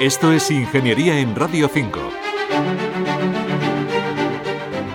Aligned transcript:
Esto 0.00 0.32
es 0.32 0.50
Ingeniería 0.50 1.18
en 1.18 1.36
Radio 1.36 1.68
5. 1.68 2.89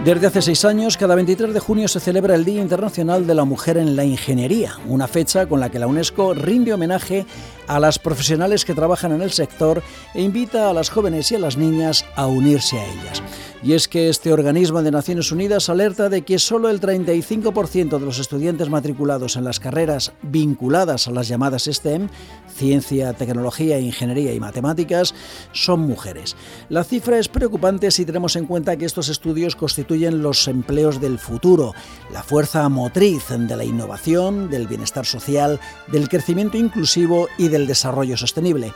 Desde 0.06 0.28
hace 0.28 0.44
seis 0.44 0.66
años, 0.66 0.98
cada 0.98 1.16
23 1.16 1.52
de 1.52 1.60
junio 1.60 1.88
se 1.88 2.00
celebra 2.00 2.36
el 2.36 2.46
Día 2.46 2.62
Internacional 2.62 3.26
de 3.26 3.34
la 3.34 3.44
Mujer 3.44 3.78
en 3.78 3.96
la 3.96 4.06
Ingeniería, 4.06 4.78
una 4.88 5.08
fecha 5.08 5.48
con 5.48 5.60
la 5.60 5.72
que 5.72 5.80
la 5.80 5.88
UNESCO 5.88 6.36
rinde 6.36 6.74
homenaje 6.74 7.26
a 7.66 7.80
las 7.80 7.98
profesionales 7.98 8.66
que 8.66 8.76
trabajan 8.76 9.14
en 9.14 9.24
el 9.24 9.32
sector 9.32 9.82
e 10.14 10.22
invita 10.22 10.70
a 10.70 10.74
las 10.74 10.92
jóvenes 10.92 11.32
y 11.32 11.36
a 11.36 11.40
las 11.40 11.58
niñas 11.58 12.06
a 12.16 12.28
unirse 12.28 12.78
a 12.78 12.86
ellas. 12.86 13.24
Y 13.64 13.74
es 13.74 13.88
que 13.88 14.10
este 14.10 14.32
organismo 14.32 14.84
de 14.84 14.92
Naciones 14.92 15.32
Unidas 15.32 15.70
alerta 15.70 16.08
de 16.08 16.22
que 16.22 16.38
solo 16.38 16.70
el 16.70 16.80
35% 16.80 17.98
de 17.98 18.06
los 18.06 18.20
estudiantes 18.20 18.70
matriculados 18.70 19.38
en 19.38 19.44
las 19.44 19.60
carreras 19.60 20.14
vinculadas 20.22 21.08
a 21.08 21.12
las 21.12 21.28
llamadas 21.28 21.64
STEM, 21.64 22.10
ciencia, 22.54 23.14
tecnología, 23.14 23.80
ingeniería 23.80 24.36
y 24.36 24.40
matemáticas, 24.40 25.16
son 25.52 25.80
mujeres. 25.80 26.36
La 26.70 26.84
cifra 26.84 27.18
es 27.18 27.28
preocupante 27.28 27.90
si 27.90 28.06
tenemos 28.06 28.36
en 28.36 28.46
cuenta 28.46 28.78
que 28.78 28.86
estos 28.86 29.10
estudios 29.10 29.56
constituyen 29.56 29.95
los 30.22 30.48
empleos 30.48 31.02
del 31.02 31.20
futuro, 31.20 31.74
la 32.12 32.24
fuerza 32.24 32.68
motriz 32.70 33.26
de 33.30 33.56
la 33.56 33.64
innovación, 33.64 34.50
del 34.50 34.68
bienestar 34.68 35.06
social, 35.06 35.60
del 35.88 36.10
crecimiento 36.10 36.58
inclusivo 36.58 37.28
y 37.38 37.48
del 37.48 37.68
desarrollo 37.68 38.18
sostenible. 38.18 38.74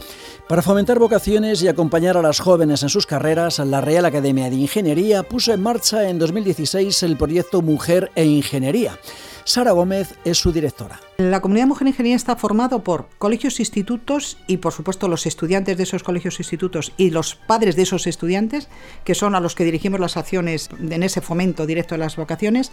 Para 0.47 0.61
fomentar 0.61 0.99
vocaciones 0.99 1.61
y 1.61 1.67
acompañar 1.67 2.17
a 2.17 2.21
las 2.21 2.39
jóvenes 2.39 2.83
en 2.83 2.89
sus 2.89 3.05
carreras, 3.05 3.59
la 3.59 3.81
Real 3.81 4.05
Academia 4.05 4.49
de 4.49 4.55
Ingeniería 4.55 5.23
puso 5.23 5.53
en 5.53 5.61
marcha 5.61 6.09
en 6.09 6.19
2016 6.19 7.03
el 7.03 7.17
proyecto 7.17 7.61
Mujer 7.61 8.11
e 8.15 8.25
Ingeniería. 8.25 8.97
Sara 9.43 9.71
Gómez 9.71 10.15
es 10.25 10.37
su 10.37 10.51
directora. 10.51 10.99
La 11.19 11.41
comunidad 11.41 11.67
Mujer 11.67 11.85
e 11.85 11.89
Ingeniería 11.89 12.15
está 12.15 12.37
formado 12.37 12.81
por 12.81 13.09
colegios, 13.17 13.59
institutos 13.59 14.37
y, 14.47 14.55
por 14.55 14.71
supuesto, 14.71 15.09
los 15.09 15.25
estudiantes 15.25 15.75
de 15.75 15.83
esos 15.83 16.01
colegios, 16.01 16.39
e 16.39 16.43
institutos 16.43 16.93
y 16.95 17.09
los 17.09 17.35
padres 17.35 17.75
de 17.75 17.81
esos 17.81 18.07
estudiantes, 18.07 18.69
que 19.03 19.15
son 19.15 19.35
a 19.35 19.41
los 19.41 19.53
que 19.53 19.65
dirigimos 19.65 19.99
las 19.99 20.15
acciones 20.15 20.69
en 20.79 21.03
ese 21.03 21.19
fomento 21.19 21.65
directo 21.65 21.95
de 21.95 21.99
las 21.99 22.15
vocaciones. 22.15 22.71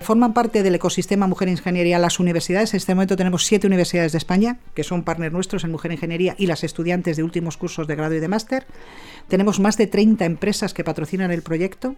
Forman 0.00 0.32
parte 0.32 0.62
del 0.62 0.74
ecosistema 0.74 1.26
Mujer 1.26 1.48
Ingeniería 1.48 1.98
las 1.98 2.18
universidades. 2.20 2.72
En 2.72 2.78
este 2.78 2.94
momento 2.94 3.16
tenemos 3.16 3.44
siete 3.44 3.66
universidades 3.66 4.12
de 4.12 4.18
España, 4.18 4.60
que 4.74 4.82
son 4.82 5.02
partners 5.02 5.34
nuestros 5.34 5.62
en 5.64 5.70
Mujer 5.70 5.92
Ingeniería 5.92 6.34
y 6.38 6.46
las 6.46 6.64
estudiantes 6.64 7.18
de 7.18 7.22
últimos 7.22 7.58
cursos 7.58 7.86
de 7.86 7.96
grado 7.96 8.14
y 8.14 8.18
de 8.18 8.28
máster. 8.28 8.66
Tenemos 9.28 9.60
más 9.60 9.76
de 9.76 9.86
30 9.86 10.24
empresas 10.24 10.74
que 10.74 10.84
patrocinan 10.84 11.30
el 11.30 11.42
proyecto 11.42 11.96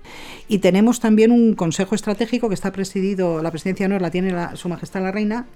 y 0.48 0.58
tenemos 0.58 1.00
también 1.00 1.30
un 1.30 1.54
consejo 1.54 1.94
estratégico 1.94 2.48
que 2.48 2.54
está 2.54 2.72
presidido, 2.72 3.42
la 3.42 3.50
presidencia 3.50 3.88
no 3.88 3.98
la 3.98 4.10
tiene 4.10 4.56
Su 4.56 4.68
Majestad 4.68 5.02
la 5.02 5.12
Reina, 5.12 5.46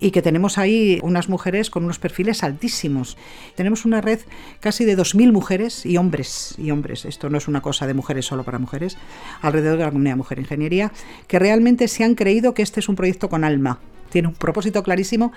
y 0.00 0.10
que 0.10 0.22
tenemos 0.22 0.58
ahí 0.58 1.00
unas 1.02 1.28
mujeres 1.28 1.70
con 1.70 1.84
unos 1.84 1.98
perfiles 1.98 2.42
altísimos. 2.42 3.16
Tenemos 3.54 3.84
una 3.84 4.00
red 4.00 4.20
casi 4.60 4.84
de 4.84 4.96
2.000 4.96 5.32
mujeres 5.32 5.84
y 5.84 5.96
hombres, 5.96 6.54
y 6.58 6.70
hombres, 6.70 7.04
esto 7.04 7.30
no 7.30 7.38
es 7.38 7.48
una 7.48 7.60
cosa 7.60 7.86
de 7.86 7.94
mujeres 7.94 8.26
solo 8.26 8.44
para 8.44 8.58
mujeres, 8.58 8.96
alrededor 9.42 9.78
de 9.78 9.84
la 9.84 9.90
comunidad 9.90 10.16
Mujer 10.16 10.38
Ingeniería, 10.38 10.92
que 11.26 11.38
realmente 11.38 11.88
se 11.88 12.04
han 12.04 12.14
creído 12.14 12.54
que 12.54 12.62
este 12.62 12.80
es 12.80 12.88
un 12.88 12.96
proyecto 12.96 13.28
con 13.28 13.44
alma, 13.44 13.78
tiene 14.10 14.28
un 14.28 14.34
propósito 14.34 14.82
clarísimo 14.82 15.32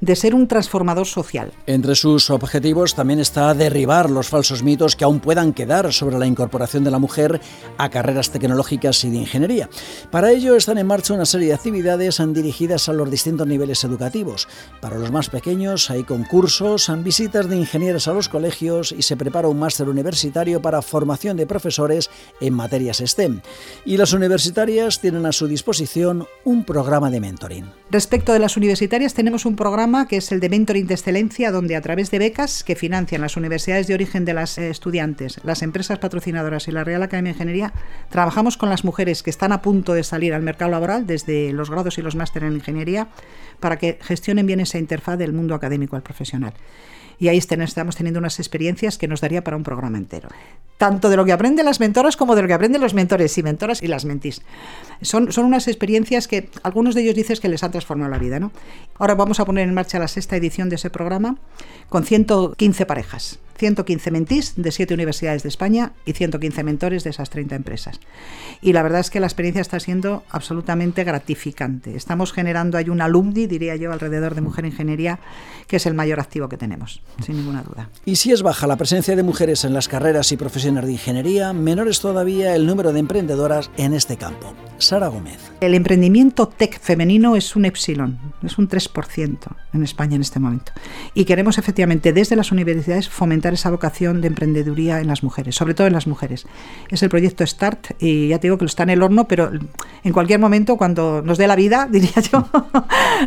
de 0.00 0.16
ser 0.16 0.34
un 0.34 0.48
transformador 0.48 1.06
social. 1.06 1.52
Entre 1.66 1.94
sus 1.94 2.30
objetivos 2.30 2.94
también 2.94 3.20
está 3.20 3.54
derribar 3.54 4.10
los 4.10 4.28
falsos 4.28 4.62
mitos 4.62 4.96
que 4.96 5.04
aún 5.04 5.20
puedan 5.20 5.52
quedar 5.52 5.92
sobre 5.92 6.18
la 6.18 6.26
incorporación 6.26 6.84
de 6.84 6.90
la 6.90 6.98
mujer 6.98 7.40
a 7.76 7.88
carreras 7.88 8.30
tecnológicas 8.30 9.04
y 9.04 9.10
de 9.10 9.16
ingeniería. 9.18 9.68
Para 10.10 10.30
ello 10.30 10.56
están 10.56 10.78
en 10.78 10.86
marcha 10.86 11.14
una 11.14 11.26
serie 11.26 11.48
de 11.48 11.54
actividades 11.54 12.18
dirigidas 12.32 12.88
a 12.88 12.92
los 12.92 13.10
distintos 13.10 13.46
niveles 13.46 13.84
educativos. 13.84 14.48
Para 14.80 14.98
los 14.98 15.10
más 15.10 15.30
pequeños 15.30 15.90
hay 15.90 16.04
concursos, 16.04 16.90
visitas 17.02 17.48
de 17.48 17.56
ingenieros 17.56 18.08
a 18.08 18.12
los 18.12 18.28
colegios 18.28 18.92
y 18.96 19.02
se 19.02 19.16
prepara 19.16 19.48
un 19.48 19.58
máster 19.58 19.88
universitario 19.88 20.60
para 20.60 20.82
formación 20.82 21.36
de 21.36 21.46
profesores 21.46 22.10
en 22.40 22.54
materias 22.54 23.02
STEM. 23.04 23.40
Y 23.84 23.96
las 23.96 24.12
universitarias 24.12 25.00
tienen 25.00 25.26
a 25.26 25.32
su 25.32 25.46
disposición 25.46 26.26
un 26.44 26.64
programa 26.64 27.10
de 27.10 27.20
mentoring. 27.20 27.70
Respecto 28.08 28.32
de 28.32 28.38
las 28.38 28.56
universitarias, 28.56 29.12
tenemos 29.12 29.44
un 29.44 29.54
programa 29.54 30.08
que 30.08 30.16
es 30.16 30.32
el 30.32 30.40
de 30.40 30.48
Mentoring 30.48 30.86
de 30.86 30.94
Excelencia, 30.94 31.52
donde 31.52 31.76
a 31.76 31.82
través 31.82 32.10
de 32.10 32.18
becas 32.18 32.64
que 32.64 32.74
financian 32.74 33.20
las 33.20 33.36
universidades 33.36 33.86
de 33.86 33.92
origen 33.92 34.24
de 34.24 34.32
las 34.32 34.56
eh, 34.56 34.70
estudiantes, 34.70 35.38
las 35.44 35.60
empresas 35.60 35.98
patrocinadoras 35.98 36.68
y 36.68 36.72
la 36.72 36.84
Real 36.84 37.02
Academia 37.02 37.32
de 37.32 37.36
Ingeniería, 37.36 37.74
trabajamos 38.08 38.56
con 38.56 38.70
las 38.70 38.82
mujeres 38.82 39.22
que 39.22 39.28
están 39.28 39.52
a 39.52 39.60
punto 39.60 39.92
de 39.92 40.04
salir 40.04 40.32
al 40.32 40.40
mercado 40.40 40.70
laboral, 40.70 41.06
desde 41.06 41.52
los 41.52 41.68
grados 41.68 41.98
y 41.98 42.00
los 42.00 42.16
másteres 42.16 42.48
en 42.48 42.54
ingeniería, 42.54 43.08
para 43.60 43.76
que 43.76 43.98
gestionen 44.00 44.46
bien 44.46 44.60
esa 44.60 44.78
interfaz 44.78 45.18
del 45.18 45.34
mundo 45.34 45.54
académico 45.54 45.94
al 45.94 46.02
profesional 46.02 46.54
y 47.18 47.28
ahí 47.28 47.38
estamos 47.38 47.96
teniendo 47.96 48.20
unas 48.20 48.38
experiencias 48.38 48.98
que 48.98 49.08
nos 49.08 49.20
daría 49.20 49.42
para 49.42 49.56
un 49.56 49.64
programa 49.64 49.98
entero. 49.98 50.28
Tanto 50.76 51.10
de 51.10 51.16
lo 51.16 51.24
que 51.24 51.32
aprenden 51.32 51.64
las 51.64 51.80
mentoras 51.80 52.16
como 52.16 52.36
de 52.36 52.42
lo 52.42 52.48
que 52.48 52.54
aprenden 52.54 52.80
los 52.80 52.94
mentores 52.94 53.36
y 53.36 53.42
mentoras 53.42 53.82
y 53.82 53.88
las 53.88 54.04
mentís. 54.04 54.42
Son, 55.02 55.32
son 55.32 55.44
unas 55.44 55.66
experiencias 55.66 56.28
que 56.28 56.48
algunos 56.62 56.94
de 56.94 57.02
ellos 57.02 57.16
dices 57.16 57.40
que 57.40 57.48
les 57.48 57.64
han 57.64 57.72
transformado 57.72 58.10
la 58.10 58.18
vida. 58.18 58.38
¿no? 58.38 58.52
Ahora 58.98 59.14
vamos 59.14 59.40
a 59.40 59.44
poner 59.44 59.66
en 59.66 59.74
marcha 59.74 59.98
la 59.98 60.08
sexta 60.08 60.36
edición 60.36 60.68
de 60.68 60.76
ese 60.76 60.90
programa 60.90 61.36
con 61.88 62.04
115 62.04 62.86
parejas. 62.86 63.40
115 63.58 64.10
mentís 64.10 64.54
de 64.56 64.70
7 64.70 64.94
universidades 64.94 65.42
de 65.42 65.48
España 65.48 65.92
y 66.06 66.12
115 66.12 66.62
mentores 66.62 67.04
de 67.04 67.10
esas 67.10 67.30
30 67.30 67.56
empresas. 67.56 68.00
Y 68.62 68.72
la 68.72 68.82
verdad 68.82 69.00
es 69.00 69.10
que 69.10 69.20
la 69.20 69.26
experiencia 69.26 69.60
está 69.60 69.80
siendo 69.80 70.22
absolutamente 70.30 71.04
gratificante. 71.04 71.96
Estamos 71.96 72.32
generando, 72.32 72.78
hay 72.78 72.88
un 72.88 73.00
alumni, 73.00 73.46
diría 73.46 73.76
yo, 73.76 73.92
alrededor 73.92 74.34
de 74.34 74.40
Mujer 74.40 74.64
Ingeniería, 74.64 75.18
que 75.66 75.76
es 75.76 75.86
el 75.86 75.94
mayor 75.94 76.20
activo 76.20 76.48
que 76.48 76.56
tenemos, 76.56 77.02
sin 77.24 77.36
ninguna 77.36 77.62
duda. 77.62 77.90
Y 78.04 78.16
si 78.16 78.32
es 78.32 78.42
baja 78.42 78.66
la 78.66 78.76
presencia 78.76 79.16
de 79.16 79.22
mujeres 79.22 79.64
en 79.64 79.74
las 79.74 79.88
carreras 79.88 80.32
y 80.32 80.36
profesiones 80.36 80.86
de 80.86 80.92
ingeniería, 80.92 81.52
menor 81.52 81.88
es 81.88 82.00
todavía 82.00 82.54
el 82.54 82.66
número 82.66 82.92
de 82.92 83.00
emprendedoras 83.00 83.70
en 83.76 83.92
este 83.92 84.16
campo. 84.16 84.54
Sara 84.78 85.08
Gómez. 85.08 85.38
El 85.60 85.74
emprendimiento 85.74 86.46
tech 86.46 86.80
femenino 86.80 87.34
es 87.34 87.56
un 87.56 87.64
epsilon, 87.64 88.18
es 88.44 88.58
un 88.58 88.68
3% 88.68 89.38
en 89.72 89.82
España 89.82 90.14
en 90.14 90.22
este 90.22 90.38
momento. 90.38 90.72
Y 91.14 91.24
queremos 91.24 91.58
efectivamente 91.58 92.12
desde 92.12 92.36
las 92.36 92.52
universidades 92.52 93.08
fomentar 93.08 93.47
esa 93.54 93.70
vocación 93.70 94.20
de 94.20 94.28
emprendeduría 94.28 95.00
en 95.00 95.06
las 95.06 95.22
mujeres, 95.22 95.54
sobre 95.54 95.74
todo 95.74 95.86
en 95.86 95.92
las 95.92 96.06
mujeres. 96.06 96.46
Es 96.90 97.02
el 97.02 97.08
proyecto 97.08 97.46
START 97.46 97.92
y 97.98 98.28
ya 98.28 98.38
te 98.38 98.48
digo 98.48 98.58
que 98.58 98.64
lo 98.64 98.68
está 98.68 98.82
en 98.84 98.90
el 98.90 99.02
horno, 99.02 99.28
pero 99.28 99.50
en 100.04 100.12
cualquier 100.12 100.40
momento, 100.40 100.76
cuando 100.76 101.22
nos 101.22 101.38
dé 101.38 101.46
la 101.46 101.56
vida, 101.56 101.88
diría 101.90 102.20
yo, 102.32 102.48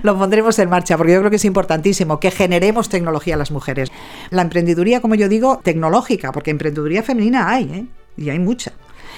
lo 0.04 0.18
pondremos 0.18 0.58
en 0.60 0.70
marcha, 0.70 0.98
porque 0.98 1.14
yo 1.14 1.20
creo 1.20 1.30
que 1.30 1.38
es 1.38 1.46
importantísimo 1.46 2.20
que 2.20 2.32
generemos 2.32 2.90
tecnología 2.90 3.36
a 3.36 3.38
las 3.38 3.52
mujeres. 3.52 3.92
La 4.30 4.42
emprendeduría, 4.42 5.02
como 5.02 5.16
yo 5.16 5.30
digo, 5.30 5.60
tecnológica, 5.64 6.32
porque 6.32 6.52
emprendeduría 6.52 7.04
femenina 7.04 7.50
hay, 7.50 7.64
¿eh? 7.74 7.86
y 8.18 8.30
hay 8.30 8.40
mucha 8.40 8.74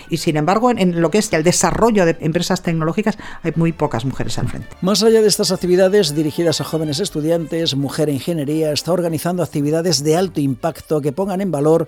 y 0.09 0.17
sin 0.17 0.37
embargo 0.37 0.71
en, 0.71 1.01
lo 1.01 1.11
que 1.11 1.17
es 1.17 1.31
el 1.33 1.43
desarrollo 1.43 2.05
de 2.05 2.17
empresas 2.19 2.61
tecnológicas 2.61 3.17
hay 3.41 3.53
muy 3.55 3.71
pocas 3.71 4.05
mujeres 4.05 4.37
al 4.37 4.47
frente. 4.49 4.69
Más 4.81 5.03
allá 5.03 5.21
de 5.21 5.27
estas 5.27 5.51
actividades 5.51 6.15
dirigidas 6.15 6.61
a 6.61 6.63
jóvenes 6.63 6.99
estudiantes, 6.99 7.75
Mujer 7.75 8.09
Ingeniería 8.09 8.71
está 8.71 8.91
organizando 8.91 9.43
actividades 9.43 10.03
de 10.03 10.15
alto 10.15 10.41
impacto 10.41 11.01
que 11.01 11.11
pongan 11.11 11.41
en 11.41 11.51
valor 11.51 11.87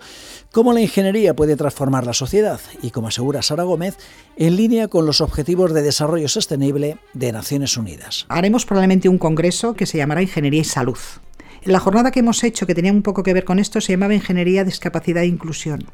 cómo 0.51 0.73
la 0.73 0.81
ingeniería 0.81 1.35
puede 1.35 1.55
transformar 1.55 2.05
la 2.05 2.13
sociedad 2.13 2.59
y, 2.81 2.91
como 2.91 3.07
asegura 3.07 3.41
Sara 3.41 3.63
Gómez, 3.63 3.97
en 4.37 4.55
línea 4.55 4.87
con 4.87 5.05
los 5.05 5.21
Objetivos 5.21 5.73
de 5.73 5.81
Desarrollo 5.81 6.27
Sostenible 6.27 6.97
de 7.13 7.31
Naciones 7.31 7.77
Unidas. 7.77 8.25
Haremos 8.29 8.65
probablemente 8.65 9.09
un 9.09 9.17
congreso 9.17 9.73
que 9.73 9.85
se 9.85 9.97
llamará 9.97 10.21
Ingeniería 10.21 10.61
y 10.61 10.65
Salud. 10.65 10.97
La 11.63 11.79
jornada 11.79 12.11
que 12.11 12.19
hemos 12.19 12.43
hecho, 12.43 12.67
que 12.67 12.75
tenía 12.75 12.91
un 12.91 13.01
poco 13.01 13.23
que 13.23 13.33
ver 13.33 13.43
con 13.43 13.57
esto, 13.57 13.81
se 13.81 13.93
llamaba 13.93 14.13
Ingeniería, 14.13 14.63
Discapacidad 14.63 15.23
e 15.23 15.27
Inclusión. 15.27 15.85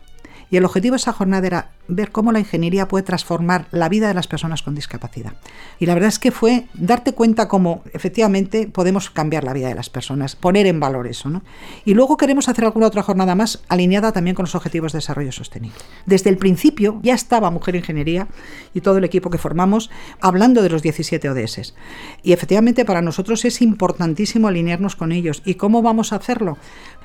Y 0.51 0.57
el 0.57 0.65
objetivo 0.65 0.93
de 0.93 0.97
esa 0.97 1.13
jornada 1.13 1.47
era 1.47 1.71
ver 1.87 2.11
cómo 2.11 2.31
la 2.31 2.39
ingeniería 2.39 2.87
puede 2.87 3.03
transformar 3.03 3.67
la 3.71 3.87
vida 3.89 4.09
de 4.09 4.13
las 4.13 4.27
personas 4.27 4.61
con 4.61 4.75
discapacidad. 4.75 5.33
Y 5.79 5.85
la 5.85 5.93
verdad 5.93 6.09
es 6.09 6.19
que 6.19 6.31
fue 6.31 6.67
darte 6.73 7.13
cuenta 7.13 7.47
cómo 7.47 7.83
efectivamente 7.93 8.67
podemos 8.67 9.09
cambiar 9.09 9.45
la 9.45 9.53
vida 9.53 9.69
de 9.69 9.75
las 9.75 9.89
personas, 9.89 10.35
poner 10.35 10.67
en 10.67 10.79
valor 10.79 11.07
eso. 11.07 11.29
¿no? 11.29 11.41
Y 11.85 11.93
luego 11.93 12.17
queremos 12.17 12.49
hacer 12.49 12.65
alguna 12.65 12.87
otra 12.87 13.01
jornada 13.01 13.33
más 13.33 13.63
alineada 13.69 14.11
también 14.11 14.35
con 14.35 14.43
los 14.43 14.55
objetivos 14.55 14.91
de 14.91 14.97
desarrollo 14.97 15.31
sostenible. 15.31 15.77
Desde 16.05 16.29
el 16.29 16.37
principio 16.37 16.99
ya 17.01 17.13
estaba 17.13 17.49
Mujer 17.49 17.75
Ingeniería 17.75 18.27
y 18.73 18.81
todo 18.81 18.97
el 18.97 19.05
equipo 19.05 19.29
que 19.29 19.37
formamos 19.37 19.89
hablando 20.19 20.61
de 20.61 20.69
los 20.69 20.81
17 20.81 21.29
ODS. 21.29 21.73
Y 22.23 22.33
efectivamente 22.33 22.83
para 22.83 23.01
nosotros 23.01 23.45
es 23.45 23.61
importantísimo 23.61 24.49
alinearnos 24.49 24.97
con 24.97 25.13
ellos. 25.13 25.41
¿Y 25.45 25.55
cómo 25.55 25.81
vamos 25.81 26.11
a 26.11 26.17
hacerlo? 26.17 26.57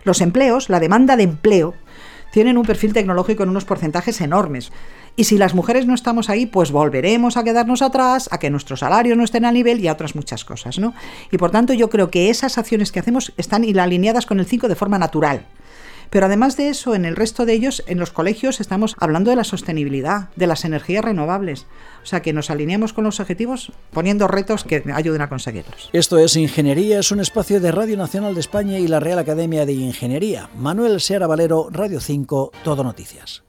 Los 0.02 0.20
empleos, 0.20 0.68
la 0.68 0.80
demanda 0.80 1.16
de 1.16 1.24
empleo, 1.24 1.74
tienen 2.36 2.58
un 2.58 2.66
perfil 2.66 2.92
tecnológico 2.92 3.44
en 3.44 3.48
unos 3.48 3.64
porcentajes 3.64 4.20
enormes. 4.20 4.70
Y 5.16 5.24
si 5.24 5.38
las 5.38 5.54
mujeres 5.54 5.86
no 5.86 5.94
estamos 5.94 6.28
ahí, 6.28 6.44
pues 6.44 6.70
volveremos 6.70 7.38
a 7.38 7.44
quedarnos 7.44 7.80
atrás, 7.80 8.28
a 8.30 8.38
que 8.38 8.50
nuestros 8.50 8.80
salarios 8.80 9.16
no 9.16 9.24
estén 9.24 9.46
a 9.46 9.52
nivel 9.52 9.80
y 9.80 9.88
a 9.88 9.94
otras 9.94 10.14
muchas 10.14 10.44
cosas, 10.44 10.78
¿no? 10.78 10.92
Y 11.32 11.38
por 11.38 11.50
tanto 11.50 11.72
yo 11.72 11.88
creo 11.88 12.10
que 12.10 12.28
esas 12.28 12.58
acciones 12.58 12.92
que 12.92 13.00
hacemos 13.00 13.32
están 13.38 13.64
alineadas 13.64 14.26
con 14.26 14.38
el 14.38 14.44
5 14.44 14.68
de 14.68 14.74
forma 14.74 14.98
natural. 14.98 15.46
Pero 16.10 16.26
además 16.26 16.56
de 16.56 16.68
eso, 16.68 16.94
en 16.94 17.04
el 17.04 17.16
resto 17.16 17.46
de 17.46 17.52
ellos, 17.52 17.82
en 17.86 17.98
los 17.98 18.10
colegios 18.10 18.60
estamos 18.60 18.94
hablando 18.98 19.30
de 19.30 19.36
la 19.36 19.44
sostenibilidad, 19.44 20.28
de 20.36 20.46
las 20.46 20.64
energías 20.64 21.04
renovables. 21.04 21.66
O 22.02 22.06
sea 22.06 22.22
que 22.22 22.32
nos 22.32 22.50
alineamos 22.50 22.92
con 22.92 23.04
los 23.04 23.20
objetivos 23.20 23.72
poniendo 23.90 24.28
retos 24.28 24.64
que 24.64 24.82
ayuden 24.94 25.22
a 25.22 25.28
conseguirlos. 25.28 25.90
Esto 25.92 26.18
es 26.18 26.36
Ingeniería, 26.36 26.98
es 26.98 27.10
un 27.10 27.20
espacio 27.20 27.60
de 27.60 27.72
Radio 27.72 27.96
Nacional 27.96 28.34
de 28.34 28.40
España 28.40 28.78
y 28.78 28.86
la 28.86 29.00
Real 29.00 29.18
Academia 29.18 29.66
de 29.66 29.72
Ingeniería. 29.72 30.48
Manuel 30.56 31.00
Seara 31.00 31.26
Valero, 31.26 31.68
Radio 31.70 32.00
5, 32.00 32.52
Todo 32.62 32.84
Noticias. 32.84 33.45